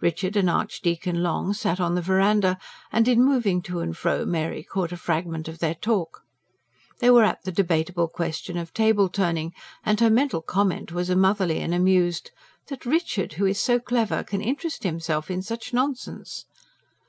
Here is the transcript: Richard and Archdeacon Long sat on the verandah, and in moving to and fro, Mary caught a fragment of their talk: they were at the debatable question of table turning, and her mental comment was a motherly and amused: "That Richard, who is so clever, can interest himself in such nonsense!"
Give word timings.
Richard 0.00 0.36
and 0.36 0.48
Archdeacon 0.48 1.24
Long 1.24 1.52
sat 1.52 1.80
on 1.80 1.96
the 1.96 2.00
verandah, 2.00 2.56
and 2.92 3.08
in 3.08 3.20
moving 3.24 3.60
to 3.62 3.80
and 3.80 3.96
fro, 3.96 4.24
Mary 4.24 4.62
caught 4.62 4.92
a 4.92 4.96
fragment 4.96 5.48
of 5.48 5.58
their 5.58 5.74
talk: 5.74 6.22
they 7.00 7.10
were 7.10 7.24
at 7.24 7.42
the 7.42 7.50
debatable 7.50 8.06
question 8.06 8.56
of 8.56 8.72
table 8.72 9.08
turning, 9.08 9.52
and 9.84 9.98
her 9.98 10.08
mental 10.08 10.40
comment 10.40 10.92
was 10.92 11.10
a 11.10 11.16
motherly 11.16 11.58
and 11.58 11.74
amused: 11.74 12.30
"That 12.68 12.86
Richard, 12.86 13.32
who 13.32 13.44
is 13.44 13.58
so 13.60 13.80
clever, 13.80 14.22
can 14.22 14.40
interest 14.40 14.84
himself 14.84 15.32
in 15.32 15.42
such 15.42 15.72
nonsense!" 15.74 16.44